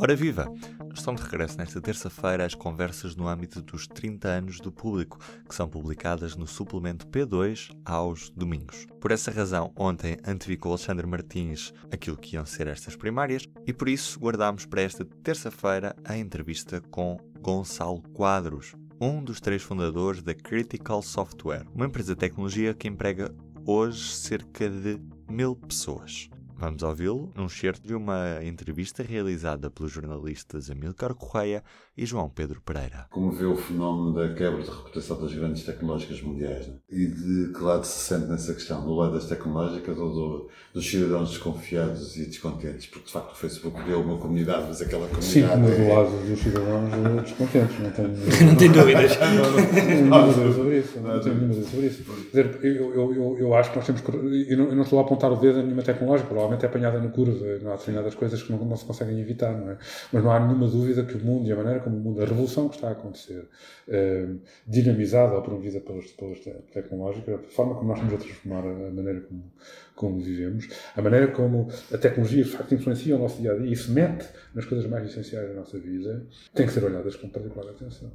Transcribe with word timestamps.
Ora 0.00 0.14
viva! 0.14 0.46
Estão 0.94 1.12
de 1.12 1.22
regresso 1.22 1.58
nesta 1.58 1.80
terça-feira 1.80 2.46
as 2.46 2.54
conversas 2.54 3.16
no 3.16 3.26
âmbito 3.26 3.60
dos 3.60 3.88
30 3.88 4.28
anos 4.28 4.60
do 4.60 4.70
público, 4.70 5.18
que 5.48 5.52
são 5.52 5.68
publicadas 5.68 6.36
no 6.36 6.46
suplemento 6.46 7.04
P2 7.08 7.76
aos 7.84 8.30
domingos. 8.30 8.86
Por 9.00 9.10
essa 9.10 9.32
razão, 9.32 9.72
ontem 9.74 10.16
antevicou 10.24 10.70
Alexandre 10.70 11.04
Martins 11.04 11.74
aquilo 11.90 12.16
que 12.16 12.36
iam 12.36 12.46
ser 12.46 12.68
estas 12.68 12.94
primárias 12.94 13.44
e 13.66 13.72
por 13.72 13.88
isso 13.88 14.20
guardámos 14.20 14.64
para 14.64 14.82
esta 14.82 15.04
terça-feira 15.04 15.96
a 16.04 16.16
entrevista 16.16 16.80
com 16.80 17.16
Gonçalo 17.40 18.00
Quadros, 18.14 18.76
um 19.00 19.20
dos 19.20 19.40
três 19.40 19.62
fundadores 19.62 20.22
da 20.22 20.32
Critical 20.32 21.02
Software, 21.02 21.66
uma 21.74 21.86
empresa 21.86 22.14
de 22.14 22.20
tecnologia 22.20 22.72
que 22.72 22.86
emprega 22.86 23.34
hoje 23.66 24.14
cerca 24.14 24.70
de 24.70 25.00
mil 25.28 25.56
pessoas. 25.56 26.30
Vamos 26.60 26.82
ouvi-lo 26.82 27.30
num 27.36 27.48
certo 27.48 27.86
de 27.86 27.94
uma 27.94 28.40
entrevista 28.42 29.00
realizada 29.00 29.70
pelos 29.70 29.92
jornalistas 29.92 30.68
Amilcar 30.68 31.14
Correia 31.14 31.62
e 31.96 32.04
João 32.04 32.28
Pedro 32.28 32.60
Pereira. 32.60 33.06
Como 33.10 33.30
vê 33.30 33.44
o 33.44 33.56
fenómeno 33.56 34.12
da 34.12 34.34
quebra 34.34 34.60
de 34.60 34.68
reputação 34.68 35.20
das 35.20 35.32
grandes 35.32 35.62
tecnológicas 35.62 36.20
mundiais 36.20 36.66
né? 36.66 36.74
e 36.90 37.06
de 37.06 37.52
que 37.52 37.62
lado 37.62 37.84
se 37.84 38.00
sente 38.00 38.26
nessa 38.26 38.52
questão? 38.54 38.84
Do 38.84 38.92
lado 38.92 39.14
das 39.14 39.26
tecnológicas 39.26 39.96
ou 39.98 40.12
do, 40.12 40.48
dos 40.74 40.84
cidadãos 40.84 41.30
desconfiados 41.30 42.16
e 42.16 42.26
descontentes? 42.26 42.88
Porque 42.88 43.06
de 43.06 43.12
facto 43.12 43.30
o 43.30 43.36
Facebook 43.36 43.80
deu 43.84 44.00
uma 44.00 44.18
comunidade, 44.18 44.64
mas 44.66 44.82
aquela 44.82 45.06
comunidade. 45.06 45.32
Sim, 45.32 45.42
mas 45.42 45.76
do 45.78 45.88
lado 45.88 46.26
dos 46.26 46.40
cidadãos 46.40 47.22
descontentes, 47.22 47.78
não 47.78 47.90
tenho, 47.92 48.08
não 48.46 48.56
tenho 48.56 48.72
dúvidas. 48.72 49.18
não 49.20 50.22
tenho 50.22 50.34
dúvidas 50.34 50.54
sobre 50.56 50.78
isso. 50.78 51.00
Não 51.00 51.20
tenho 51.20 51.34
dúvidas 51.36 51.68
sobre 51.68 51.86
isso. 51.86 52.04
Quer 52.32 52.48
dizer, 52.48 52.64
eu, 52.64 52.94
eu, 52.94 53.14
eu, 53.14 53.38
eu 53.38 53.54
acho 53.54 53.70
que 53.70 53.76
nós 53.76 53.86
temos 53.86 54.00
que. 54.00 54.10
Eu 54.10 54.58
não, 54.58 54.64
eu 54.66 54.74
não 54.74 54.82
estou 54.82 54.98
a 54.98 55.02
apontar 55.02 55.32
o 55.32 55.36
dedo 55.36 55.60
a 55.60 55.62
nenhuma 55.62 55.82
tecnológica, 55.82 56.32
provavelmente 56.48 56.64
é 56.64 56.68
apanhada 56.68 57.00
no 57.00 57.10
curva, 57.10 57.58
não 57.62 57.72
há 57.72 57.76
determinadas 57.76 58.14
coisas 58.14 58.42
que 58.42 58.50
não, 58.50 58.58
não, 58.64 58.76
se 58.76 58.84
conseguem 58.84 59.20
evitar, 59.20 59.52
não 59.52 59.70
é? 59.70 59.78
Mas 60.12 60.24
não 60.24 60.30
há 60.30 60.40
nenhuma 60.40 60.66
dúvida 60.66 61.04
que 61.04 61.16
o 61.16 61.24
mundo 61.24 61.46
e 61.46 61.52
a 61.52 61.56
maneira 61.56 61.80
como 61.80 61.96
o 61.96 62.00
mundo, 62.00 62.22
a 62.22 62.24
revolução 62.24 62.68
que 62.68 62.76
está 62.76 62.88
a 62.88 62.92
acontecer, 62.92 63.46
eh, 63.88 64.26
dinamizada 64.66 65.34
ou 65.34 65.42
promovida 65.42 65.80
pelas, 65.80 66.06
pelas 66.12 66.38
tecnológicas, 66.72 67.34
a 67.34 67.38
forma 67.50 67.74
como 67.74 67.88
nós 67.88 67.98
estamos 67.98 68.14
a 68.14 68.24
transformar 68.24 68.60
a 68.60 68.90
maneira 68.90 69.20
como, 69.20 69.52
como 69.94 70.20
vivemos, 70.20 70.68
a 70.96 71.02
maneira 71.02 71.28
como 71.28 71.68
a 71.92 71.98
tecnologia 71.98 72.44
de 72.44 72.50
facto 72.50 72.74
influencia 72.74 73.16
o 73.16 73.18
nosso 73.18 73.40
dia 73.40 73.52
a 73.52 73.56
dia 73.56 73.70
e 73.70 73.76
se 73.76 73.90
mete 73.90 74.26
nas 74.54 74.64
coisas 74.64 74.86
mais 74.88 75.08
essenciais 75.08 75.48
da 75.48 75.54
nossa 75.54 75.78
vida, 75.78 76.26
tem 76.54 76.66
que 76.66 76.72
ser 76.72 76.84
olhadas 76.84 77.16
com 77.16 77.28
particular 77.28 77.70
atenção. 77.70 78.10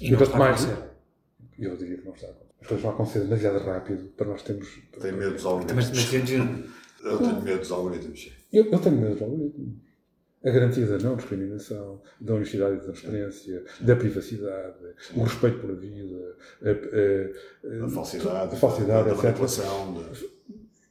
E 0.00 0.10
não 0.10 0.20
está 0.20 0.38
mais, 0.38 0.66
eu 1.58 1.76
diria 1.76 1.98
que 1.98 2.04
não 2.04 2.12
está 2.12 2.26
a 2.26 2.30
acontecer. 2.30 2.44
As 2.60 2.68
coisas 2.68 2.82
vão 2.82 2.92
acontecer 2.92 3.20
demasiado 3.20 3.58
rápido 3.58 4.04
para 4.16 4.26
nós 4.26 4.42
termos. 4.42 4.68
Tem 4.98 5.12
medo 5.12 5.34
dos 5.34 5.44
algoritmos. 5.44 5.90
Mas, 5.90 6.10
mas, 6.12 6.24
eu 7.04 7.18
tenho 7.18 7.42
medo 7.42 7.58
dos 7.60 7.72
algoritmos. 7.72 8.32
Eu, 8.52 8.64
eu 8.66 8.78
tenho 8.78 8.96
medo 8.96 9.12
dos 9.14 9.22
algoritmos. 9.22 9.74
A 10.44 10.50
garantia 10.50 10.86
da 10.86 10.98
não 10.98 11.16
discriminação, 11.16 12.02
da 12.20 12.34
honestidade 12.34 12.74
e 12.74 12.76
da 12.78 12.84
transparência, 12.84 13.64
da 13.80 13.96
privacidade, 13.96 14.74
o 15.16 15.22
respeito 15.22 15.58
pela 15.60 15.74
vida, 15.74 16.36
a, 16.62 16.68
a, 16.68 17.82
a, 17.82 17.86
a 17.86 17.88
falsidade, 17.88 18.54
a 18.54 18.58
falsidade 18.58 19.04
da 19.08 19.12
etc. 19.14 19.24
manipulação. 19.24 20.04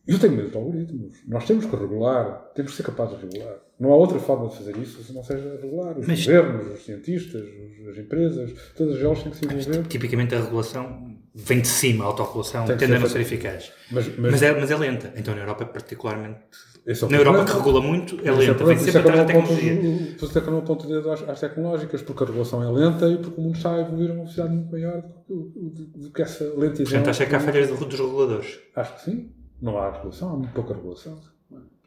Eu 0.08 0.19
tenho 0.19 0.34
medo 0.34 0.47
dos 0.47 0.56
algoritmos. 0.56 1.14
Nós 1.28 1.45
temos 1.45 1.66
que 1.66 1.75
regular, 1.75 2.52
temos 2.56 2.72
que 2.72 2.78
ser 2.78 2.84
capazes 2.84 3.17
de 3.19 3.25
regular. 3.28 3.58
Não 3.80 3.91
há 3.91 3.95
outra 3.95 4.19
forma 4.19 4.50
de 4.50 4.58
fazer 4.58 4.75
isso 4.78 5.02
se 5.03 5.14
não 5.14 5.23
seja 5.23 5.58
regular. 5.61 5.97
Os 6.00 6.08
Mas- 6.08 6.25
governos, 6.25 6.73
os 6.73 6.84
cientistas, 6.86 7.41
os- 7.44 7.88
as 7.89 7.97
empresas, 8.00 8.53
todas 8.75 9.00
elas 9.00 9.22
têm 9.23 9.31
que 9.31 9.38
se 9.38 9.45
envolver. 9.45 9.88
Tipicamente 9.88 10.34
a 10.36 10.41
regulação 10.41 11.12
vem 11.36 11.62
de 11.62 11.67
cima, 11.67 12.09
a 12.09 12.14
que 12.14 12.73
tende 12.76 12.94
a 12.95 13.00
não 13.00 13.09
ser 13.09 13.22
eficaz. 13.22 13.72
Mas, 13.92 14.08
mas, 14.17 14.31
Mas 14.31 14.42
é, 14.44 14.59
mas 14.59 14.72
é 14.72 14.78
lenta. 14.78 15.14
Então 15.16 15.34
na 15.34 15.42
Europa, 15.42 15.66
particularmente. 15.66 16.40
é 16.86 16.94
Na 17.09 17.17
Europa 17.17 17.45
que 17.45 17.52
regula 17.53 17.81
muito, 17.81 18.20
é 18.23 18.28
é 18.28 18.31
lenta. 18.31 18.64
Vem 18.66 18.78
sempre 18.78 18.92
é 18.92 18.95
eu 18.95 19.00
atrás 19.02 19.20
da 19.20 19.25
tecnologia. 19.25 19.75
Por 20.20 20.25
isso 20.30 20.38
é 20.38 20.42
que 20.42 20.48
eu 20.48 20.52
não 20.52 20.59
aponto 20.59 20.88
dedo 20.88 21.12
às, 21.12 21.28
às 21.30 21.40
tecnológicas, 21.40 22.02
porque 22.02 22.23
a 22.23 22.28
regulação 22.28 22.62
é 22.64 22.72
lenta 22.72 23.08
e 23.08 23.17
porque 23.17 23.40
o 23.40 23.44
mundo 23.44 23.56
está 23.56 23.73
a 23.75 23.80
evoluir 23.81 24.09
a 24.09 24.14
uma 24.14 24.22
velocidade 24.23 24.53
muito 24.53 24.72
maior 24.72 25.03
do 25.28 26.12
que, 26.14 26.22
essa 26.22 26.44
lentidão. 26.56 26.84
Portanto, 26.92 27.09
acha 27.09 27.25
que 27.25 27.35
há 27.35 27.40
falhas 27.40 27.69
do- 27.69 27.85
dos 27.85 28.00
reguladores. 28.00 28.59
Acho 28.75 28.96
que 28.96 29.02
sim. 29.03 29.31
Não 29.62 29.78
há 29.78 29.91
regulação, 29.91 30.29
há 30.34 30.38
muito 30.38 30.53
pouca 30.53 30.74
regulação. 30.74 31.18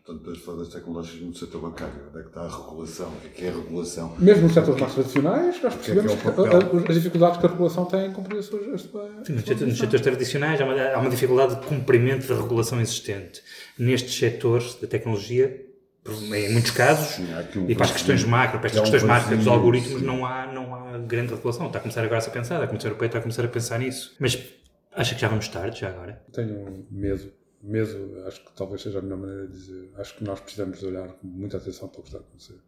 Portanto, 0.06 0.56
das 0.58 0.68
tecnológicas 0.68 1.20
no 1.20 1.34
setor 1.34 1.62
bancário. 1.62 1.94
Onde 2.08 2.18
é 2.18 2.22
que 2.22 2.28
está 2.28 2.42
a 2.42 2.48
regulação? 2.48 3.08
O 3.08 3.20
que 3.20 3.26
é 3.26 3.30
que 3.30 3.44
é 3.44 3.48
a 3.48 3.52
regulação? 3.52 4.16
Mesmo 4.20 4.42
nos 4.44 4.54
setores 4.54 4.80
mais 4.80 4.94
tradicionais, 4.94 5.62
nós 5.62 5.74
O 5.74 5.78
que 5.78 5.90
é 5.90 5.94
que 5.94 5.98
é 5.98 6.02
percebemos 6.04 6.54
a- 6.54 6.86
a- 6.86 6.88
as 6.90 6.94
dificuldades 6.94 7.40
que 7.40 7.46
a 7.46 7.48
regulação 7.48 7.84
tem 7.86 8.06
em 8.06 8.12
cumprir 8.12 8.38
a 8.38 8.42
sua. 8.42 8.60
A 8.60 8.78
sua 8.78 9.10
Sim, 9.24 9.32
nos 9.32 9.42
setores, 9.42 9.60
nos 9.68 9.78
setores 9.78 10.00
tradicionais 10.02 10.60
há 10.60 10.64
uma, 10.64 10.80
há 10.80 10.98
uma 11.00 11.10
dificuldade 11.10 11.56
de 11.60 11.66
cumprimento 11.66 12.28
da 12.28 12.40
regulação 12.40 12.80
existente. 12.80 13.42
Nestes 13.76 14.14
setores 14.16 14.76
da 14.76 14.86
tecnologia, 14.86 15.66
em 16.06 16.52
muitos 16.52 16.70
casos, 16.70 17.16
Sim, 17.16 17.26
um 17.56 17.68
e 17.68 17.74
para 17.74 17.86
as 17.86 17.90
questões 17.90 18.22
macro, 18.22 18.60
para 18.60 18.68
estas 18.68 18.78
É 18.78 18.80
um 18.86 18.90
questões 18.92 19.02
macro 19.02 19.36
dos 19.36 19.48
algoritmos, 19.48 20.02
não 20.02 20.24
há, 20.24 20.46
não 20.52 20.72
há 20.72 20.98
grande 20.98 21.34
regulação. 21.34 21.66
Está 21.66 21.78
a 21.78 21.82
começar 21.82 22.02
agora 22.04 22.18
a 22.18 22.20
ser 22.20 22.30
pensada, 22.30 22.62
a 22.62 22.68
Comissão 22.68 22.90
Europeia 22.90 23.08
está 23.08 23.18
a 23.18 23.22
começar 23.22 23.44
a 23.44 23.48
pensar 23.48 23.80
nisso. 23.80 24.14
Mas 24.20 24.40
acha 24.94 25.16
que 25.16 25.20
já 25.20 25.26
vamos 25.26 25.48
tarde, 25.48 25.80
já 25.80 25.88
agora? 25.88 26.22
Tenho 26.32 26.86
medo. 26.92 27.32
Medo, 27.62 28.22
acho 28.26 28.44
que 28.44 28.52
talvez 28.54 28.82
seja 28.82 28.98
a 28.98 29.02
melhor 29.02 29.18
maneira 29.18 29.46
de 29.46 29.52
dizer. 29.52 29.90
Acho 29.96 30.16
que 30.16 30.24
nós 30.24 30.40
precisamos 30.40 30.78
de 30.78 30.86
olhar 30.86 31.08
com 31.08 31.26
muita 31.26 31.56
atenção 31.56 31.88
para 31.88 32.00
o 32.00 32.02
que 32.02 32.08
está 32.08 32.18
a 32.18 32.22
acontecer. 32.22 32.60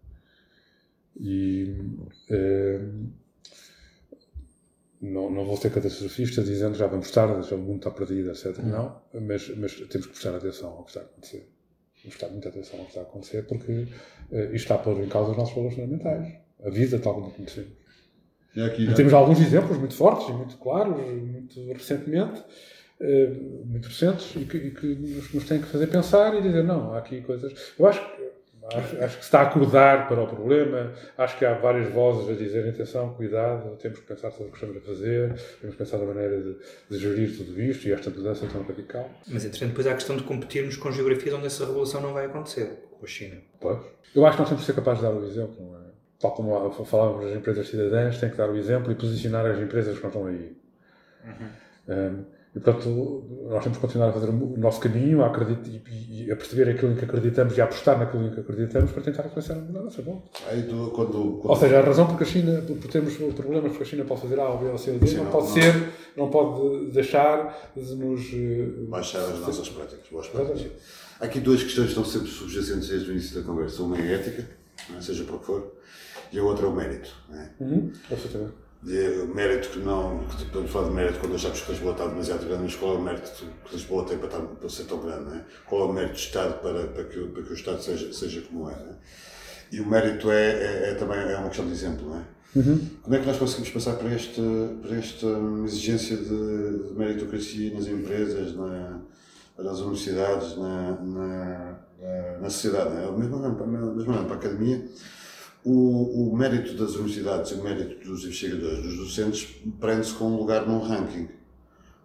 E. 1.16 1.76
eh, 2.30 2.80
não, 5.00 5.30
não 5.30 5.44
vou 5.44 5.56
ser 5.56 5.70
catastrofista 5.70 6.42
dizendo 6.42 6.76
já 6.76 6.86
vamos 6.86 7.10
tarde, 7.10 7.48
já 7.48 7.54
o 7.54 7.58
mundo 7.58 7.76
está 7.76 7.90
perdido, 7.90 8.30
etc. 8.30 8.58
Não, 8.58 9.00
mas, 9.14 9.48
mas 9.56 9.74
temos 9.74 10.06
que 10.06 10.12
prestar 10.12 10.34
atenção 10.34 10.70
ao 10.70 10.84
que 10.84 10.90
está 10.90 11.00
a 11.00 11.04
acontecer. 11.04 11.48
Temos 12.02 12.02
que 12.02 12.08
prestar 12.08 12.28
muita 12.28 12.48
atenção 12.48 12.78
ao 12.78 12.84
que 12.84 12.90
está 12.90 13.00
a 13.00 13.04
acontecer 13.04 13.46
porque 13.46 13.86
eh, 14.32 14.44
isto 14.46 14.54
está 14.56 14.74
a 14.74 14.78
pôr 14.78 15.00
em 15.00 15.08
causa 15.08 15.30
os 15.30 15.36
nossos 15.36 15.54
valores 15.54 15.76
fundamentais. 15.76 16.34
A 16.64 16.70
vida 16.70 16.98
tal 16.98 17.14
como 17.14 17.28
a 17.28 17.30
conhecemos. 17.30 17.72
E 18.56 18.62
aqui, 18.62 18.84
E 18.90 18.94
temos 18.94 19.12
alguns 19.12 19.40
exemplos 19.40 19.78
muito 19.78 19.94
fortes 19.94 20.28
e 20.28 20.32
muito 20.32 20.56
claros, 20.56 20.96
muito 20.96 21.72
recentemente, 21.72 22.42
eh, 23.00 23.30
muito 23.64 23.88
recentes, 23.88 24.34
e 24.36 24.44
que, 24.44 24.56
e 24.56 24.70
que 24.70 24.86
nos, 24.86 25.32
nos 25.32 25.44
têm 25.44 25.60
que 25.60 25.68
fazer 25.68 25.86
pensar 25.86 26.34
e 26.34 26.42
dizer: 26.42 26.64
não, 26.64 26.92
há 26.92 26.98
aqui 26.98 27.20
coisas. 27.20 27.74
Eu 27.78 27.86
acho 27.86 28.00
que. 28.00 28.28
Acho, 28.70 29.02
acho 29.02 29.16
que 29.16 29.24
se 29.24 29.28
está 29.28 29.40
a 29.40 29.42
acordar 29.44 30.06
para 30.08 30.20
o 30.20 30.26
problema, 30.26 30.92
acho 31.16 31.38
que 31.38 31.44
há 31.46 31.54
várias 31.54 31.90
vozes 31.90 32.28
a 32.28 32.34
dizer 32.38 32.68
atenção, 32.68 33.14
cuidado, 33.14 33.74
temos 33.76 33.98
que 33.98 34.04
pensar 34.04 34.30
sobre 34.30 34.48
o 34.48 34.50
que 34.50 34.56
estamos 34.56 34.76
a 34.76 34.80
fazer, 34.80 35.28
temos 35.58 35.74
que 35.74 35.82
pensar 35.82 35.96
na 35.96 36.04
maneira 36.04 36.38
de, 36.38 36.54
de 36.90 36.98
gerir 36.98 37.34
tudo 37.34 37.58
isto 37.62 37.88
e 37.88 37.92
esta 37.92 38.10
mudança 38.10 38.46
tão 38.46 38.62
radical. 38.62 39.08
Mas, 39.26 39.46
entretanto, 39.46 39.70
depois 39.70 39.86
há 39.86 39.92
a 39.92 39.94
questão 39.94 40.18
de 40.18 40.22
competirmos 40.22 40.76
com 40.76 40.92
geografias 40.92 41.34
onde 41.34 41.46
essa 41.46 41.64
regulação 41.64 42.02
não 42.02 42.12
vai 42.12 42.26
acontecer, 42.26 42.78
com 42.90 43.06
a 43.06 43.08
China. 43.08 43.38
Pois. 43.58 43.78
Eu 44.14 44.26
acho 44.26 44.36
que 44.36 44.42
nós 44.42 44.48
temos 44.50 44.60
que 44.62 44.66
ser 44.66 44.74
capazes 44.74 45.00
de 45.00 45.08
dar 45.08 45.14
o 45.14 45.24
exemplo, 45.24 45.64
não 45.64 45.78
é? 45.78 45.84
Tal 46.20 46.32
como 46.32 46.70
falávamos 46.84 47.24
das 47.24 47.36
empresas 47.38 47.66
cidadãs, 47.68 48.20
tem 48.20 48.28
que 48.28 48.36
dar 48.36 48.50
o 48.50 48.56
exemplo 48.56 48.92
e 48.92 48.94
posicionar 48.94 49.46
as 49.46 49.58
empresas 49.58 49.96
que 49.96 50.02
não 50.02 50.10
estão 50.10 50.26
aí. 50.26 50.56
Um, 51.88 52.24
e, 52.58 52.60
portanto, 52.60 53.24
nós 53.48 53.62
temos 53.62 53.78
que 53.78 53.82
continuar 53.86 54.08
a 54.08 54.12
fazer 54.12 54.28
o 54.28 54.56
nosso 54.58 54.80
caminho, 54.80 55.22
a, 55.24 55.28
e, 55.90 56.24
e- 56.26 56.32
a 56.32 56.36
perceber 56.36 56.68
aquilo 56.70 56.92
em 56.92 56.96
que 56.96 57.04
acreditamos 57.04 57.56
e 57.56 57.60
a 57.60 57.64
apostar 57.64 57.98
naquilo 57.98 58.26
em 58.26 58.30
que 58.34 58.40
acreditamos 58.40 58.90
para 58.90 59.02
tentar 59.02 59.26
influenciar 59.26 59.54
a. 59.56 60.02
Bom. 60.02 60.28
aí 60.50 60.62
tu, 60.64 60.90
quando, 60.94 61.38
quando 61.40 61.50
Ou 61.50 61.56
seja, 61.56 61.78
a 61.78 61.82
razão 61.82 62.06
porque 62.06 62.24
a 62.24 62.26
China, 62.26 62.60
por 62.66 62.76
por 62.76 62.90
termos 62.90 63.14
problemas 63.34 63.70
porque 63.70 63.84
a 63.84 63.86
China 63.86 64.04
pode 64.04 64.20
fazer 64.22 64.40
A 64.40 64.48
ou 64.48 64.58
B 64.58 64.66
ou 64.66 64.76
C 64.78 64.90
ou 64.90 64.98
D, 64.98 65.14
não, 65.14 65.24
não- 65.24 65.30
pode 65.30 65.46
não- 65.46 65.54
ser, 65.54 65.88
não 66.16 66.30
pode 66.30 66.90
deixar 66.90 67.70
de 67.76 67.94
nos. 67.94 68.20
eh, 68.34 68.66
baixar 68.88 69.20
as 69.20 69.38
nossas 69.40 69.68
práticas, 69.68 70.06
boas 70.10 70.26
práticas. 70.28 70.66
Há 71.20 71.24
aqui 71.24 71.40
duas 71.40 71.62
questões 71.62 71.86
que 71.92 71.98
estão 72.00 72.04
sempre 72.04 72.28
subjacentes 72.28 72.88
desde 72.88 73.08
o 73.10 73.12
início 73.12 73.40
da 73.40 73.46
conversa. 73.46 73.82
Uma 73.82 73.96
é 73.98 74.02
a 74.02 74.12
ética, 74.18 74.46
é? 74.96 75.00
seja 75.00 75.24
para 75.24 75.36
o 75.36 75.38
que 75.38 75.46
for, 75.46 75.72
e 76.32 76.38
a 76.38 76.42
outra 76.42 76.66
é 76.66 76.68
o 76.68 76.74
mérito. 76.74 77.10
Não 77.28 77.40
é? 77.40 77.50
Uhum, 77.60 77.92
E 78.84 78.96
é 78.96 79.08
o 79.22 79.34
mérito 79.34 79.70
que 79.70 79.78
não. 79.80 80.24
que 80.28 80.44
Podemos 80.46 80.70
falar 80.70 80.88
de 80.88 80.94
mérito 80.94 81.18
quando 81.20 81.34
achamos 81.34 81.60
que 81.60 81.72
Lisboa 81.72 81.92
está 81.92 82.06
demasiado 82.06 82.46
grande, 82.46 82.62
mas 82.62 82.74
qual 82.76 82.94
é 82.94 82.98
o 82.98 83.02
mérito 83.02 83.30
que 83.64 83.74
Lisboa 83.74 84.04
tem 84.04 84.18
para, 84.18 84.28
estar, 84.28 84.40
para 84.40 84.68
ser 84.68 84.84
tão 84.84 85.00
grande? 85.00 85.24
Não 85.24 85.34
é? 85.34 85.44
Qual 85.66 85.82
é 85.82 85.84
o 85.84 85.92
mérito 85.92 86.12
do 86.14 86.18
Estado 86.18 86.62
para, 86.62 86.86
para, 86.86 87.04
que, 87.04 87.20
para 87.26 87.42
que 87.42 87.50
o 87.50 87.54
Estado 87.54 87.82
seja, 87.82 88.12
seja 88.12 88.40
como 88.42 88.70
é? 88.70 88.74
Não 88.76 88.90
é? 88.92 88.94
E 89.72 89.80
o 89.80 89.86
mérito 89.86 90.30
é, 90.30 90.50
é, 90.50 90.90
é 90.90 90.94
também 90.94 91.18
é 91.18 91.36
uma 91.36 91.48
questão 91.48 91.66
de 91.66 91.72
exemplo, 91.72 92.08
não 92.08 92.18
é? 92.18 92.24
Como 93.02 93.14
é 93.14 93.18
que 93.20 93.26
nós 93.26 93.36
conseguimos 93.36 93.70
passar 93.70 93.96
para, 93.96 94.14
este, 94.14 94.40
para 94.80 94.96
esta 94.96 95.26
exigência 95.66 96.16
de, 96.16 96.88
de 96.88 96.94
meritocracia 96.96 97.74
nas 97.74 97.86
empresas, 97.86 98.54
na, 98.56 99.00
nas 99.58 99.78
universidades, 99.80 100.56
na, 100.56 100.92
na, 101.02 101.78
na- 102.40 102.48
sociedade? 102.50 102.90
Não 102.94 102.98
é? 103.14 103.18
Mesmo 103.18 103.38
mesmo 103.96 104.12
olhando 104.12 104.26
para 104.26 104.36
a 104.36 104.38
academia, 104.38 104.82
o, 105.64 106.30
o 106.32 106.36
mérito 106.36 106.74
das 106.74 106.94
universidades 106.94 107.50
e 107.52 107.54
o 107.54 107.62
mérito 107.62 108.04
dos 108.08 108.22
investigadores, 108.24 108.82
dos 108.82 108.96
docentes, 108.96 109.44
prende-se 109.80 110.14
com 110.14 110.26
um 110.26 110.36
lugar 110.36 110.66
num 110.66 110.80
ranking. 110.80 111.28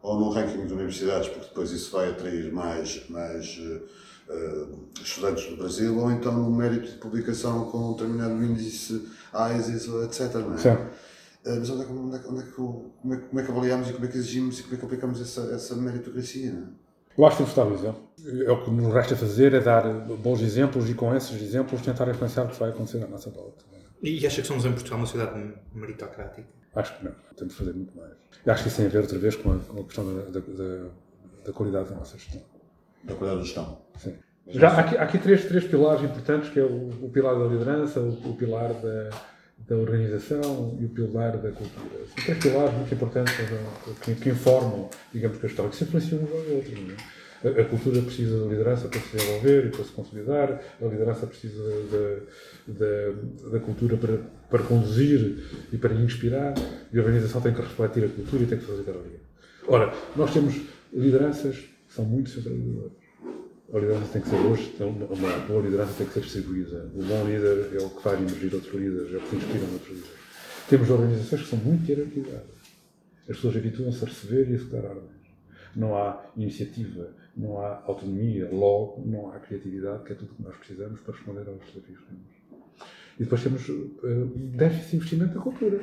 Ou 0.02 0.20
num 0.20 0.30
ranking 0.30 0.66
de 0.68 0.74
universidades, 0.74 1.30
porque 1.30 1.48
depois 1.48 1.72
isso 1.72 1.92
vai 1.92 2.10
atrair 2.10 2.52
mais, 2.52 3.08
mais 3.10 3.58
eh, 4.30 4.66
estudantes 5.02 5.50
do 5.50 5.56
Brasil, 5.58 5.98
ou 5.98 6.12
então 6.12 6.34
no 6.34 6.52
mérito 6.52 6.92
de 6.92 6.98
publicação 6.98 7.70
com 7.72 7.92
um 7.92 7.94
determinado 7.94 8.44
índice 8.44 9.08
ISIS, 9.58 9.88
etc. 10.04 10.36
Não 10.36 10.56
é? 10.56 10.58
Certo. 10.58 10.94
Eh, 11.46 11.60
Mas 11.60 11.70
onde 11.70 11.84
é, 11.84 11.86
que, 11.86 11.92
onde, 11.94 12.16
é, 12.16 12.20
que- 12.20 12.28
onde 12.28 12.40
é 12.42 12.44
que, 12.44 12.62
o- 12.62 12.92
como, 13.02 13.14
é, 13.14 13.18
que- 13.18 13.28
como 13.28 13.40
é 13.40 13.44
que 13.46 13.52
avaliamos 13.52 13.90
e 13.90 13.94
como 13.94 14.06
é 14.06 14.08
que 14.10 14.18
exigimos 14.18 14.60
e 14.60 14.64
como 14.64 14.76
é 14.76 14.78
que 14.78 14.86
aplicamos 14.86 15.22
essa, 15.22 15.42
essa 15.54 15.76
meritocracia? 15.76 16.52
Não 16.52 16.64
é? 16.64 16.66
Eu 17.18 17.26
acho 17.26 17.38
que 17.38 17.44
temos 17.44 17.50
de 17.50 17.56
dar 17.56 17.68
o 17.68 17.74
exemplo. 17.74 18.04
É 18.48 18.52
o 18.52 18.64
que 18.64 18.72
nos 18.72 18.94
resta 18.94 19.16
fazer 19.16 19.54
é 19.54 19.60
dar 19.60 19.84
bons 19.84 20.42
exemplos 20.42 20.90
e 20.90 20.94
com 20.94 21.14
esses 21.16 21.42
exemplos 21.42 21.82
tentar 21.82 22.08
influenciar 22.10 22.46
o 22.46 22.50
que 22.50 22.60
vai 22.60 22.70
acontecer 22.70 23.04
à 23.04 23.08
nossa 23.08 23.30
volta. 23.30 23.66
E 24.02 24.26
acha 24.26 24.42
que 24.42 24.48
somos 24.48 24.66
em 24.66 24.72
Portugal 24.72 25.00
uma 25.00 25.06
sociedade 25.06 25.54
meritocrática? 25.74 26.48
Acho 26.76 26.98
que 26.98 27.06
não. 27.06 27.12
Temos 27.38 27.54
de 27.54 27.60
fazer 27.60 27.74
muito 27.74 27.96
mais. 27.96 28.12
E 28.46 28.50
acho 28.50 28.64
que 28.64 28.70
isso 28.70 28.78
tem 28.78 28.88
a 28.88 28.90
ver 28.90 29.00
outra 29.00 29.18
vez 29.18 29.36
com 29.36 29.52
a, 29.52 29.60
com 29.60 29.80
a 29.80 29.84
questão 29.84 30.06
da, 30.06 30.22
da, 30.24 30.40
da, 30.40 30.90
da, 31.46 31.54
qualidade 31.54 31.90
da 31.90 31.96
nossa 31.96 32.18
gestão. 32.18 32.42
Da 33.04 33.14
qualidade 33.16 33.40
da 33.40 33.46
gestão. 33.46 33.82
Sim. 33.98 34.16
Já 34.48 34.70
há 34.70 34.80
aqui, 34.80 34.98
há 34.98 35.04
aqui 35.04 35.18
três, 35.20 35.46
três 35.46 35.64
pilares 35.64 36.04
importantes, 36.04 36.50
que 36.50 36.60
é 36.60 36.64
o, 36.64 36.90
o 37.06 37.10
pilar 37.10 37.38
da 37.38 37.46
liderança, 37.46 38.00
o, 38.00 38.32
o 38.32 38.36
pilar 38.36 38.74
da, 38.74 39.10
da 39.68 39.76
organização 39.78 40.78
e 40.80 40.86
o 40.86 40.90
pilar 40.90 41.38
da 41.38 41.52
cultura. 41.52 42.06
São 42.16 42.24
três 42.26 42.38
pilares 42.40 42.74
muito 42.74 42.94
importantes 42.94 43.34
que, 44.02 44.16
que 44.16 44.30
informam, 44.30 44.90
digamos, 45.14 45.38
que 45.38 45.46
a 45.46 45.50
gestão, 45.50 45.70
que 45.70 45.76
se 45.76 45.84
influenciam 45.84 46.22
uns 46.22 46.32
aos 46.32 46.48
outros. 46.50 46.80
É? 47.44 47.62
A 47.62 47.66
cultura 47.66 48.02
precisa 48.02 48.40
de 48.40 48.50
liderança 48.50 48.88
para 48.88 49.00
se 49.00 49.18
desenvolver 49.18 49.66
e 49.66 49.70
para 49.70 49.84
se 49.84 49.92
consolidar, 49.92 50.62
a 50.82 50.86
liderança 50.86 51.28
precisa 51.28 51.62
da 53.52 53.60
cultura 53.60 53.98
para, 53.98 54.18
para 54.50 54.64
conduzir 54.64 55.44
e 55.72 55.78
para 55.78 55.94
inspirar, 55.94 56.54
e 56.92 56.98
a 56.98 57.02
organização 57.02 57.42
tem 57.42 57.54
que 57.54 57.62
refletir 57.62 58.06
a 58.06 58.10
cultura 58.10 58.44
e 58.44 58.46
tem 58.46 58.58
que 58.58 58.66
facilitar 58.66 58.96
a. 58.96 59.24
Ora, 59.68 59.94
nós 60.16 60.34
temos 60.34 60.56
lideranças 60.94 61.58
que 61.58 61.94
são 61.94 62.06
muito 62.06 62.30
centralizadoras. 62.30 63.03
A 63.72 63.80
liderança 63.80 64.14
tem 64.14 64.22
que 64.22 64.30
ser 64.30 64.36
hoje, 64.36 64.72
então, 64.76 64.90
uma 64.90 65.38
boa 65.48 65.62
liderança 65.62 65.94
tem 65.98 66.08
que 66.08 66.14
ser 66.14 66.22
distribuída. 66.22 66.92
O 66.94 67.04
bom 67.04 67.26
líder 67.26 67.70
é 67.74 67.84
o 67.84 67.90
que 67.90 68.04
vai 68.04 68.18
emergir 68.18 68.54
outros 68.54 68.74
líderes, 68.74 69.14
é 69.14 69.18
o 69.18 69.22
que 69.22 69.36
inspira 69.36 69.66
outros 69.72 69.90
líderes. 69.90 70.18
Temos 70.70 70.90
organizações 70.90 71.42
que 71.42 71.48
são 71.48 71.60
muito 71.60 71.90
hierarquizadas. 71.90 72.64
As 73.22 73.36
pessoas 73.36 73.56
habituam-se 73.56 74.04
a 74.04 74.08
receber 74.08 74.50
e 74.50 74.54
executar 74.54 74.86
ordens. 74.86 75.12
Não 75.76 75.96
há 75.96 76.24
iniciativa, 76.36 77.16
não 77.36 77.60
há 77.60 77.82
autonomia, 77.86 78.50
logo 78.52 79.02
não 79.06 79.32
há 79.32 79.40
criatividade, 79.40 80.04
que 80.04 80.12
é 80.12 80.16
tudo 80.16 80.36
que 80.36 80.44
nós 80.44 80.56
precisamos 80.58 81.00
para 81.00 81.14
responder 81.14 81.48
aos 81.48 81.60
desafios 81.60 82.00
que 82.00 82.06
temos. 82.06 82.44
E 83.20 83.24
depois 83.24 83.44
temos 83.44 83.70
uh, 83.70 84.28
déficit 84.56 84.90
de 84.90 84.96
investimento 84.98 85.36
na 85.36 85.42
cultura. 85.42 85.80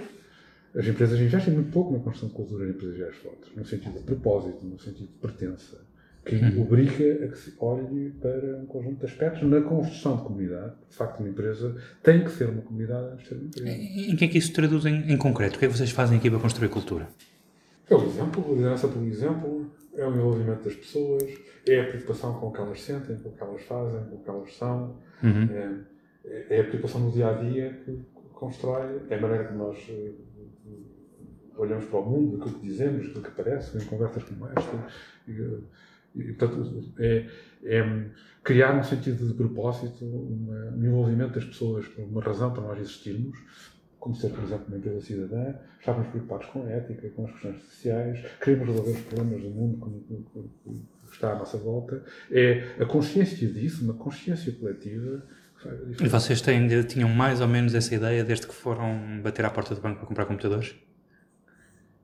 As 0.75 0.87
empresas 0.87 1.19
investem 1.19 1.55
muito 1.55 1.73
pouco 1.73 1.93
na 1.93 1.99
construção 1.99 2.29
de 2.29 2.35
cultura 2.35 2.67
em 2.67 2.71
empresas 2.71 3.17
fortes, 3.17 3.56
no 3.56 3.65
sentido 3.65 3.99
de 3.99 4.05
propósito, 4.05 4.65
no 4.65 4.79
sentido 4.79 5.09
de 5.09 5.19
pertença, 5.19 5.85
que 6.25 6.37
uhum. 6.37 6.63
obriga 6.63 7.25
a 7.25 7.29
que 7.29 7.39
se 7.39 7.55
olhe 7.59 8.11
para 8.21 8.59
um 8.59 8.67
conjunto 8.67 8.99
de 8.99 9.07
aspectos 9.07 9.43
na 9.43 9.61
construção 9.63 10.17
de 10.17 10.23
comunidade. 10.23 10.75
De 10.89 10.97
facto, 10.97 11.21
uma 11.21 11.29
empresa 11.29 11.75
tem 12.03 12.23
que 12.23 12.31
ser 12.31 12.51
uma 12.51 12.63
comunidade 12.63 13.13
antes 13.13 13.23
de 13.23 13.29
ser 13.29 13.35
uma 13.37 13.45
empresa. 13.47 14.13
Em 14.13 14.17
que 14.17 14.25
é 14.25 14.29
que 14.29 14.39
isso 14.39 14.49
se 14.49 14.53
traduz 14.53 14.85
em, 14.85 15.13
em 15.13 15.17
concreto? 15.17 15.57
O 15.57 15.59
que 15.59 15.65
é 15.65 15.69
que 15.69 15.77
vocês 15.77 15.91
fazem 15.91 16.19
aqui 16.19 16.31
para 16.31 16.39
construir 16.39 16.69
cultura? 16.69 17.09
É 17.89 17.95
o 17.95 18.05
exemplo, 18.05 18.45
a 18.47 18.55
liderança 18.55 18.87
pelo 18.87 19.07
exemplo, 19.07 19.71
é 19.97 20.07
o 20.07 20.15
envolvimento 20.15 20.65
das 20.65 20.75
pessoas, 20.75 21.25
é 21.67 21.81
a 21.81 21.85
preocupação 21.85 22.35
com 22.35 22.49
o 22.49 22.53
que 22.53 22.61
elas 22.61 22.81
sentem, 22.81 23.17
com 23.17 23.31
o 23.31 23.33
que 23.33 23.43
elas 23.43 23.63
fazem, 23.63 24.05
com 24.05 24.17
o 24.17 24.23
que 24.23 24.31
elas 24.31 24.57
são, 24.57 24.97
uhum. 25.23 25.49
é, 25.51 26.57
é, 26.57 26.61
a 26.61 26.65
preocupação 26.65 27.01
no 27.01 27.11
dia 27.11 27.31
a 27.31 27.33
dia 27.33 27.81
que 27.85 27.99
constrói, 28.33 29.01
é 29.09 29.17
a 29.17 29.21
maneira 29.21 29.45
que 29.45 29.55
nós 29.55 29.77
uh, 29.89 30.15
olhamos 31.57 31.85
para 31.87 31.99
o 31.99 32.07
mundo, 32.09 32.37
aquilo 32.41 32.61
que 32.61 32.67
dizemos, 32.67 33.07
aquilo 33.07 33.23
que 33.23 33.29
aparece 33.29 33.77
em 33.77 33.85
conversas 33.87 34.23
como 34.23 34.47
esta. 34.47 34.87
E, 35.27 35.59
e, 36.17 36.33
portanto, 36.33 36.93
é, 36.99 37.27
é, 37.65 38.07
criar 38.43 38.79
um 38.79 38.83
sentido 38.83 39.27
de 39.27 39.35
propósito, 39.35 40.05
uma, 40.05 40.71
um 40.77 40.85
envolvimento 40.85 41.35
das 41.35 41.45
pessoas 41.45 41.87
por 41.89 42.05
uma 42.05 42.23
razão 42.23 42.53
para 42.53 42.62
nós 42.62 42.81
existirmos, 42.81 43.39
como 43.99 44.15
ser, 44.15 44.31
por 44.31 44.43
exemplo, 44.43 44.65
uma 44.69 44.79
empresa 44.79 45.01
cidadã, 45.03 45.55
estávamos 45.79 46.09
preocupados 46.09 46.47
com 46.47 46.65
a 46.65 46.71
ética, 46.71 47.11
com 47.11 47.27
as 47.27 47.33
questões 47.33 47.62
sociais, 47.62 48.27
queremos 48.41 48.69
resolver 48.69 48.91
os 48.93 49.01
problemas 49.01 49.43
do 49.43 49.51
mundo 49.51 50.05
que 51.07 51.15
está 51.15 51.33
à 51.33 51.39
nossa 51.39 51.59
volta. 51.59 52.03
É 52.31 52.77
a 52.81 52.87
consciência 52.87 53.47
disso, 53.47 53.85
uma 53.85 53.95
consciência 53.95 54.53
coletiva. 54.53 55.23
E 56.01 56.09
vocês 56.09 56.41
têm, 56.41 56.67
tinham 56.85 57.11
mais 57.11 57.43
ou 57.43 57.47
menos 57.47 57.75
essa 57.75 57.95
ideia 57.95 58.25
desde 58.25 58.47
que 58.47 58.55
foram 58.55 59.21
bater 59.23 59.45
à 59.45 59.51
porta 59.51 59.75
do 59.75 59.81
banco 59.83 59.99
para 59.99 60.07
comprar 60.07 60.25
computadores? 60.25 60.75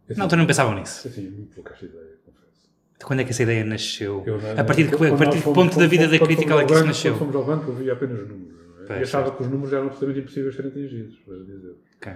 Assim, 0.08 0.20
não, 0.20 0.28
tu 0.28 0.36
não 0.36 0.46
pensavam 0.46 0.74
nisso? 0.74 1.08
Sim, 1.08 1.30
muito 1.30 1.54
pouca 1.54 1.74
ideia, 1.82 2.18
confesso. 2.24 2.45
Quando 3.02 3.20
é 3.20 3.24
que 3.24 3.30
essa 3.30 3.42
ideia 3.42 3.64
nasceu? 3.64 4.24
Não, 4.26 4.60
a 4.60 4.64
partir 4.64 4.88
de, 4.88 4.94
a 4.94 5.16
partir 5.16 5.38
de 5.38 5.44
que 5.44 5.52
ponto 5.52 5.78
da 5.78 5.86
vida 5.86 6.08
da 6.08 6.18
crítica 6.18 6.54
é 6.54 6.64
que 6.64 6.72
isso 6.72 6.84
nasceu? 6.84 7.12
Quando 7.12 7.32
fomos 7.32 7.36
ao 7.36 7.44
banco, 7.44 7.70
eu 7.70 7.74
via 7.74 7.92
apenas 7.92 8.28
números. 8.28 8.56
É? 8.88 9.00
e 9.00 9.02
achava 9.02 9.32
que 9.32 9.42
os 9.42 9.48
números 9.48 9.72
eram 9.72 9.86
absolutamente 9.86 10.20
impossíveis 10.20 10.54
de 10.54 10.62
serem 10.62 10.70
atingidos, 10.70 11.18
para 11.18 11.36
dizer. 11.38 11.76
Okay. 11.96 12.12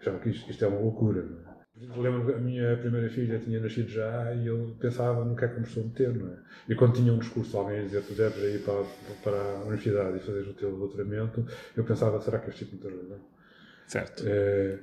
Achava 0.00 0.18
que 0.18 0.30
isto, 0.30 0.50
isto 0.50 0.64
é 0.64 0.68
uma 0.68 0.78
loucura. 0.78 1.20
É? 1.48 1.52
Lembro 2.00 2.26
que 2.26 2.32
a 2.32 2.38
minha 2.38 2.76
primeira 2.76 3.08
filha 3.08 3.38
tinha 3.38 3.58
nascido 3.58 3.88
já 3.88 4.32
e 4.34 4.46
eu 4.46 4.76
pensava 4.78 5.24
no 5.24 5.34
que 5.34 5.44
é 5.44 5.48
que 5.48 5.54
começou 5.54 5.82
a 5.82 5.86
meter, 5.86 6.14
não 6.14 6.28
é? 6.28 6.36
E 6.68 6.74
quando 6.74 6.94
tinha 6.94 7.12
um 7.12 7.18
discurso 7.18 7.56
alguém 7.56 7.80
a 7.80 7.82
dizer 7.82 8.02
tu 8.02 8.14
deves 8.14 8.38
ir 8.38 8.60
para, 8.60 8.84
para 9.24 9.36
a 9.36 9.60
universidade 9.62 10.16
e 10.16 10.20
fazer 10.20 10.42
o 10.42 10.54
teu 10.54 10.76
doutoramento, 10.76 11.44
eu 11.76 11.82
pensava, 11.82 12.20
será 12.20 12.38
que 12.38 12.50
este 12.50 12.66
tipo 12.66 12.88
de 12.88 12.94
razão? 12.94 13.18
Certo. 13.86 14.24
É, 14.26 14.78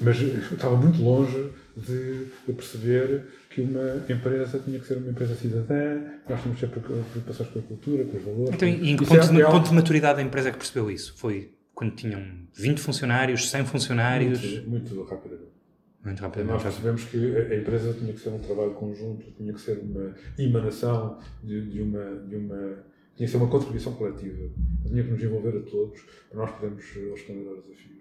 mas 0.00 0.20
eu 0.20 0.38
estava 0.38 0.76
muito 0.76 1.02
longe 1.02 1.50
de, 1.76 2.24
de, 2.46 2.52
perceber 2.52 3.24
que 3.50 3.60
uma 3.60 4.04
empresa 4.08 4.58
tinha 4.58 4.78
que 4.78 4.86
ser 4.86 4.96
uma 4.96 5.10
empresa 5.10 5.34
cidadã, 5.34 6.00
nós 6.28 6.40
tínhamos 6.40 6.60
que 6.60 6.66
ter 6.66 6.80
preocupações 6.80 7.50
com 7.50 7.58
a 7.58 7.62
cultura, 7.62 8.04
com 8.04 8.16
os 8.16 8.22
valores. 8.22 8.54
Então, 8.54 8.68
e 8.68 8.90
em 8.90 8.96
que 8.96 9.04
ponto, 9.04 9.20
é, 9.20 9.26
de, 9.26 9.44
ponto 9.44 9.68
de 9.68 9.74
maturidade 9.74 10.16
da 10.16 10.22
empresa 10.22 10.50
que 10.50 10.56
percebeu 10.56 10.90
isso? 10.90 11.14
Foi 11.16 11.52
quando 11.74 11.94
tinham 11.94 12.22
20 12.54 12.80
funcionários, 12.80 13.50
100 13.50 13.66
funcionários? 13.66 14.42
Muito, 14.42 14.94
muito 14.94 15.02
rapidamente. 15.02 15.56
Muito 16.02 16.20
rapidamente. 16.20 16.54
Nós 16.54 16.62
percebemos 16.62 17.04
que 17.04 17.36
a 17.36 17.56
empresa 17.56 17.92
tinha 17.92 18.12
que 18.12 18.20
ser 18.20 18.30
um 18.30 18.38
trabalho 18.38 18.70
conjunto, 18.74 19.30
tinha 19.32 19.52
que 19.52 19.60
ser 19.60 19.78
uma 19.78 20.14
emanação 20.38 21.18
de, 21.42 21.68
de 21.68 21.82
uma, 21.82 22.16
de 22.26 22.36
uma. 22.36 22.84
tinha 23.14 23.26
que 23.26 23.28
ser 23.28 23.36
uma 23.36 23.48
contribuição 23.48 23.92
coletiva. 23.92 24.48
Tinha 24.86 25.02
que 25.02 25.10
nos 25.10 25.22
envolver 25.22 25.58
a 25.58 25.60
todos 25.68 26.00
para 26.30 26.40
nós 26.40 26.50
podermos 26.52 26.84
responder 27.12 27.48
aos 27.48 27.62
desafios. 27.64 27.95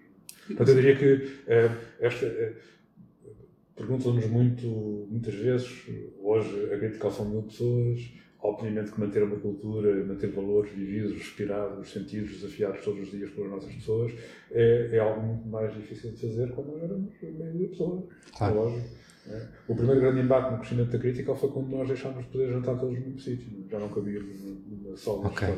Portanto, 0.47 0.69
eu 0.69 0.75
diria 0.75 0.95
que 0.95 1.13
uh, 1.13 1.77
esta. 1.99 2.25
Uh, 2.25 2.75
Perguntam-nos 3.75 4.27
muito, 4.27 4.65
muitas 5.09 5.33
vezes, 5.33 5.85
hoje 6.21 6.73
a 6.73 6.97
calção 6.97 7.25
de 7.25 7.31
mil 7.31 7.43
pessoas, 7.43 8.09
obviamente 8.39 8.91
que 8.91 8.99
manter 9.01 9.21
uma 9.21 9.35
cultura, 9.35 10.05
manter 10.05 10.27
valores 10.31 10.71
vividos, 10.71 11.11
respirados, 11.11 11.91
sentidos, 11.91 12.39
desafiados 12.39 12.81
todos 12.85 13.01
os 13.01 13.11
dias 13.11 13.29
pelas 13.31 13.51
nossas 13.51 13.73
pessoas, 13.75 14.13
é, 14.51 14.91
é 14.93 14.99
algo 14.99 15.21
muito 15.21 15.47
mais 15.49 15.73
difícil 15.73 16.11
de 16.11 16.21
fazer 16.21 16.51
quando 16.53 16.71
nós 16.71 16.83
éramos 16.83 17.11
meio 17.21 17.57
de 17.57 17.67
pessoas. 17.67 18.03
Claro. 18.37 18.55
Lógico. 18.55 18.87
É. 19.27 19.47
O 19.67 19.75
primeiro 19.75 19.99
grande 19.99 20.21
embate 20.21 20.51
no 20.51 20.59
crescimento 20.59 20.91
da 20.91 20.99
crítica 20.99 21.35
foi 21.35 21.49
quando 21.49 21.69
nós 21.69 21.87
deixámos 21.87 22.23
de 22.23 22.31
poder 22.31 22.51
jantar 22.51 22.79
todos 22.79 22.97
no 22.97 23.05
mesmo 23.05 23.19
sítio. 23.19 23.47
Já 23.69 23.79
não 23.79 23.89
cabíamos 23.89 24.39
na 24.83 24.95
sala 24.95 25.27
okay. 25.27 25.53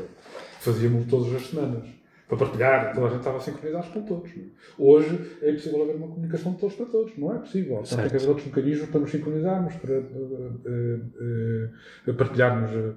Fazíamos 0.62 1.06
todas 1.08 1.36
as 1.36 1.46
semanas 1.48 1.88
para 2.28 2.38
partilhar, 2.38 2.94
toda 2.94 3.08
a 3.08 3.10
gente 3.10 3.20
estava 3.20 3.40
sincronizado 3.40 3.88
com 3.90 4.02
todos. 4.02 4.32
É? 4.32 4.42
Hoje 4.78 5.38
é 5.42 5.52
impossível 5.52 5.84
haver 5.84 5.96
uma 5.96 6.08
comunicação 6.10 6.52
de 6.52 6.60
todos 6.60 6.76
para 6.76 6.86
todos, 6.88 7.18
não 7.18 7.34
é 7.34 7.40
possível. 7.40 7.78
Portanto, 7.78 8.00
tem 8.02 8.10
que 8.10 8.16
haver 8.18 8.28
outros 8.28 8.48
mecanismos 8.48 8.90
para 8.90 9.00
nos 9.00 9.12
sincronizarmos, 9.12 9.76
para 9.76 10.00
uh, 10.00 10.52
uh, 12.06 12.14
partilharmos 12.16 12.96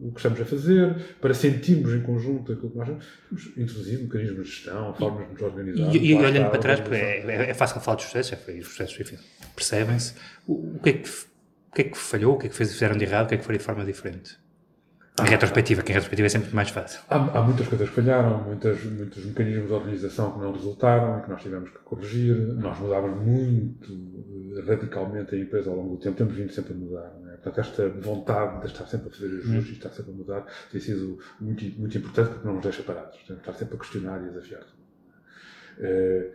o 0.00 0.12
que 0.12 0.18
estamos 0.18 0.40
a 0.40 0.44
fazer, 0.44 0.96
para 1.20 1.34
sentirmos 1.34 1.92
em 1.92 2.02
conjunto 2.02 2.52
aquilo 2.52 2.70
que 2.70 2.78
nós 2.78 2.86
temos 2.86 3.46
introduzido, 3.56 4.04
mecanismos 4.04 4.46
de 4.46 4.52
gestão, 4.52 4.94
formas 4.94 5.26
de 5.26 5.32
nos 5.32 5.42
organizar. 5.42 5.96
E, 5.96 6.06
e 6.06 6.14
olhando 6.14 6.50
para 6.50 6.58
trás, 6.60 6.80
é, 6.92 7.18
é, 7.26 7.50
é, 7.50 7.54
fácil 7.54 7.80
falar 7.80 7.96
dos 7.96 8.04
processos, 8.04 8.30
já 8.30 8.36
foi, 8.36 8.60
os 8.60 8.68
processos 8.68 9.12
percebem-se. 9.56 10.14
O, 10.46 10.76
o, 10.76 10.80
que 10.80 10.90
é 10.90 10.92
que, 10.92 11.08
o 11.08 11.74
que 11.74 11.80
é 11.80 11.84
que 11.84 11.98
falhou, 11.98 12.36
o 12.36 12.38
que 12.38 12.46
é 12.46 12.48
que 12.48 12.54
fizeram 12.54 12.96
de 12.96 13.04
errado, 13.04 13.26
o 13.26 13.28
que 13.28 13.34
é 13.34 13.38
que 13.38 13.44
faria 13.44 13.58
de 13.58 13.64
forma 13.64 13.84
diferente? 13.84 14.45
Em 15.18 15.30
retrospectiva, 15.30 15.82
que 15.82 15.92
em 15.92 15.94
retrospectiva 15.94 16.26
é 16.26 16.28
sempre 16.28 16.54
mais 16.54 16.68
fácil. 16.68 17.00
Há, 17.08 17.16
há, 17.16 17.42
muitas 17.42 17.66
coisas 17.66 17.88
que 17.88 17.94
falharam, 17.94 18.44
muitas, 18.44 18.84
muitos 18.84 19.24
mecanismos 19.24 19.68
de 19.68 19.72
organização 19.72 20.32
que 20.32 20.40
não 20.40 20.52
resultaram, 20.52 21.22
que 21.22 21.30
nós 21.30 21.42
tivemos 21.42 21.70
que 21.70 21.78
corrigir. 21.78 22.36
Nós 22.36 22.78
mudávamos 22.78 23.24
muito 23.24 23.92
eh, 24.56 24.60
radicalmente 24.68 25.34
a 25.34 25.38
empresa 25.38 25.70
ao 25.70 25.76
longo 25.76 25.96
do 25.96 26.02
tempo, 26.02 26.18
temos 26.18 26.34
vindo 26.34 26.52
sempre 26.52 26.74
a 26.74 26.76
mudar. 26.76 27.16
É? 27.32 27.36
Portanto, 27.36 27.60
esta 27.60 27.88
vontade 27.88 28.60
de 28.60 28.66
estar 28.66 28.86
sempre 28.86 29.08
a 29.08 29.10
fazer 29.10 29.26
ajustes 29.38 29.68
e 29.68 29.72
estar 29.72 29.90
sempre 29.90 30.12
a 30.12 30.14
mudar 30.14 30.46
tem 30.70 30.80
sido 30.82 31.18
muito, 31.40 31.64
muito 31.80 31.96
importante 31.96 32.28
porque 32.28 32.46
não 32.46 32.54
nos 32.54 32.62
deixa 32.62 32.82
parados. 32.82 33.16
Temos 33.26 33.40
estar 33.40 33.54
sempre 33.54 33.76
a 33.76 33.78
questionar 33.78 34.22
e 34.22 34.26
a 34.26 34.28
desafiar. 34.28 34.66
É, 35.78 36.30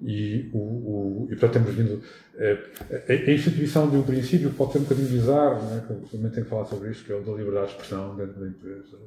e, 0.00 0.50
o, 0.52 0.58
o, 0.58 1.28
e 1.30 1.36
portanto 1.36 1.52
temos 1.52 1.74
vindo. 1.74 2.02
É, 2.36 2.58
a, 3.08 3.32
instituição 3.32 3.88
de 3.88 3.96
um 3.96 4.02
princípio 4.02 4.50
pode 4.50 4.72
ser 4.72 4.78
um 4.78 4.82
bocadinho 4.82 5.08
bizarro, 5.08 5.60
é? 5.72 5.92
eu 5.92 5.96
também 6.10 6.30
tenho 6.30 6.44
que 6.44 6.50
falar 6.50 6.66
sobre 6.66 6.90
isto, 6.90 7.04
que 7.04 7.12
é 7.12 7.16
o 7.16 7.22
da 7.22 7.32
liberdade 7.32 7.66
de 7.66 7.72
expressão 7.72 8.14
dentro 8.16 8.40
da 8.40 8.46
empresa. 8.46 8.98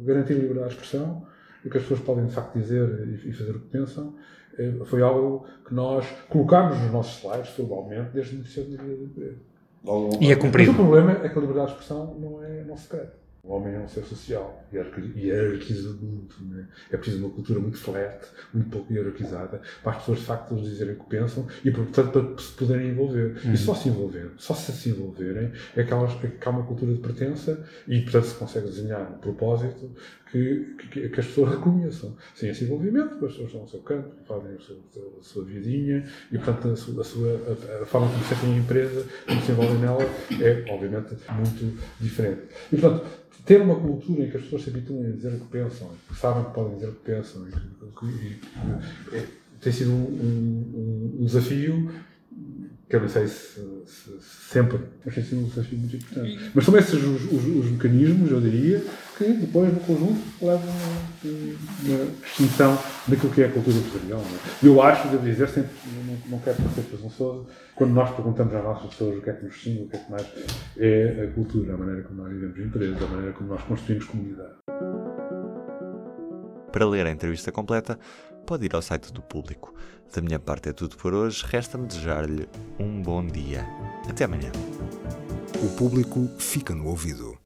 Garantir 0.00 0.32
a 0.32 0.36
liberdade 0.36 0.68
de 0.68 0.74
expressão 0.74 1.26
e 1.64 1.70
que 1.70 1.76
as 1.76 1.82
pessoas 1.84 2.00
podem 2.00 2.26
de 2.26 2.32
facto 2.32 2.58
dizer 2.58 3.08
e, 3.24 3.32
fazer 3.32 3.52
o 3.52 3.60
que 3.60 3.68
pensam 3.68 4.16
é, 4.58 4.72
foi 4.84 5.00
algo 5.00 5.46
que 5.66 5.72
nós 5.72 6.06
colocámos 6.28 6.78
nos 6.80 6.92
nossos 6.92 7.18
slides, 7.22 7.50
formalmente, 7.50 8.10
desde 8.12 8.34
o 8.34 8.38
início 8.38 8.64
da 8.64 8.84
empresa. 8.84 9.38
E 10.20 10.30
é 10.30 10.36
cumprido. 10.36 10.72
Mas 10.72 10.80
o 10.80 10.84
problema 10.84 11.12
é 11.24 11.28
que 11.28 11.38
a 11.38 11.40
liberdade 11.40 11.68
de 11.68 11.72
expressão 11.72 12.14
não 12.18 12.44
é 12.44 12.64
não 12.64 12.76
secreta. 12.76 13.21
O 13.44 13.54
homem 13.54 13.74
é 13.74 13.78
um 13.80 13.88
ser 13.88 14.04
social 14.04 14.64
e 14.72 14.76
hierarquiza 14.76 15.92
muito. 16.00 16.36
Né? 16.44 16.68
É 16.92 16.96
preciso 16.96 17.24
uma 17.26 17.34
cultura 17.34 17.58
muito 17.58 17.76
flat, 17.76 18.24
muito 18.54 18.70
pouco 18.70 18.92
hierarquizada, 18.92 19.60
para 19.82 19.92
as 19.92 19.98
pessoas 19.98 20.20
de 20.20 20.24
facto 20.26 20.54
dizerem 20.54 20.94
o 20.94 20.98
que 21.00 21.06
pensam 21.06 21.48
e, 21.64 21.72
portanto, 21.72 22.12
para 22.12 22.38
se 22.38 22.52
poderem 22.52 22.90
envolver. 22.90 23.36
Uhum. 23.44 23.52
E 23.52 23.56
só 23.56 23.74
se 23.74 23.88
envolver, 23.88 24.30
só 24.36 24.54
se 24.54 24.70
se 24.70 24.90
envolverem, 24.90 25.50
é 25.74 25.82
que 25.82 25.92
há, 25.92 25.96
é 25.96 26.28
que 26.28 26.48
há 26.48 26.50
uma 26.52 26.62
cultura 26.62 26.94
de 26.94 27.00
pertença 27.00 27.66
e, 27.88 28.00
portanto, 28.02 28.26
se 28.26 28.34
consegue 28.36 28.66
desenhar 28.66 29.10
um 29.10 29.18
propósito 29.18 29.90
que, 30.30 30.76
que, 30.90 31.08
que, 31.08 31.20
as 31.20 31.26
pessoas 31.26 31.50
reconheçam. 31.50 32.16
Sem 32.36 32.50
esse 32.50 32.62
envolvimento, 32.62 33.14
as 33.26 33.32
pessoas 33.32 33.46
estão 33.48 33.60
ao 33.62 33.68
seu 33.68 33.80
canto, 33.80 34.14
fazem 34.24 34.54
a 34.54 34.60
sua, 34.60 34.76
a 35.18 35.22
sua 35.22 35.44
vidinha 35.44 36.06
e, 36.30 36.38
portanto, 36.38 36.68
a, 36.68 36.76
sua, 36.76 37.00
a, 37.00 37.04
sua, 37.04 37.40
a, 37.48 37.82
a 37.82 37.86
forma 37.86 38.08
como 38.08 38.24
sentem 38.24 38.54
a 38.54 38.58
empresa, 38.58 39.04
como 39.26 39.42
se 39.42 39.50
envolvem 39.50 39.78
nela, 39.78 40.02
é, 40.40 40.72
obviamente, 40.72 41.16
muito 41.36 41.78
diferente. 42.00 42.42
E, 42.72 42.76
portanto, 42.76 43.22
ter 43.44 43.60
uma 43.60 43.74
cultura 43.74 44.24
em 44.24 44.30
que 44.30 44.36
as 44.36 44.44
pessoas 44.44 44.62
se 44.62 44.70
habituem 44.70 45.06
a 45.06 45.10
dizer 45.10 45.34
o 45.34 45.40
que 45.40 45.46
pensam, 45.46 45.90
que 46.08 46.14
sabem 46.16 46.44
que 46.44 46.50
podem 46.52 46.74
dizer 46.74 46.88
o 46.88 46.92
que 46.92 47.04
pensam, 47.04 47.46
e, 47.48 48.06
e, 48.06 49.16
e, 49.16 49.28
tem 49.60 49.72
sido 49.72 49.90
um, 49.90 49.94
um, 49.94 51.18
um, 51.20 51.24
desafio 51.24 51.90
que 52.92 52.96
eu 52.96 53.00
não 53.00 53.08
sei 53.08 53.26
se, 53.26 53.58
se, 53.86 54.20
se 54.20 54.52
sempre, 54.52 54.78
mas 55.02 55.14
tem 55.14 55.24
sido 55.24 55.40
um 55.40 55.44
desafio 55.44 55.78
muito 55.78 55.96
importante. 55.96 56.50
Mas 56.54 56.62
são 56.62 56.76
esses 56.76 56.92
os, 56.92 57.24
os, 57.24 57.46
os, 57.46 57.70
mecanismos, 57.70 58.30
eu 58.30 58.38
diria, 58.38 58.84
que 59.16 59.32
depois, 59.32 59.72
no 59.72 59.80
conjunto, 59.80 60.20
levam 60.42 60.68
a 60.68 61.26
uma 61.86 62.10
distinção 62.20 62.78
daquilo 63.08 63.32
que 63.32 63.40
é 63.40 63.46
a 63.46 63.50
cultura 63.50 63.78
empresarial. 63.78 64.20
É? 64.20 64.66
Eu 64.66 64.82
acho, 64.82 65.08
devo 65.08 65.24
dizer, 65.24 65.48
sempre, 65.48 65.70
não, 66.06 66.32
não 66.32 66.38
quero 66.40 66.58
ser 66.74 66.82
presunçoso, 66.82 67.46
quando 67.74 67.92
nós 67.92 68.14
perguntamos 68.14 68.54
às 68.54 68.62
nossas 68.62 68.90
pessoas 68.90 69.16
o 69.16 69.22
que 69.22 69.30
é 69.30 69.32
que 69.32 69.44
nos 69.46 69.54
distingue, 69.54 69.84
o 69.84 69.88
que 69.88 69.96
é 69.96 69.98
que 69.98 70.10
mais 70.10 70.26
é 70.76 71.28
a 71.30 71.34
cultura, 71.34 71.72
a 71.72 71.78
maneira 71.78 72.02
como 72.02 72.22
nós 72.22 72.30
vivemos 72.30 72.58
empresa, 72.58 73.04
a 73.06 73.08
maneira 73.08 73.32
como 73.32 73.48
nós 73.48 73.62
construímos 73.62 74.04
comunidade. 74.04 74.52
Para 76.70 76.86
ler 76.86 77.06
a 77.06 77.10
entrevista 77.10 77.50
completa, 77.50 77.98
pode 78.46 78.66
ir 78.66 78.74
ao 78.74 78.82
site 78.82 79.12
do 79.12 79.22
público. 79.22 79.74
Da 80.14 80.20
minha 80.20 80.38
parte 80.38 80.68
é 80.68 80.72
tudo 80.72 80.96
por 80.96 81.14
hoje, 81.14 81.44
resta-me 81.46 81.86
desejar-lhe 81.86 82.48
um 82.78 83.00
bom 83.00 83.26
dia. 83.26 83.66
Até 84.08 84.24
amanhã. 84.24 84.52
O 85.62 85.76
público 85.76 86.28
fica 86.38 86.74
no 86.74 86.88
ouvido. 86.88 87.38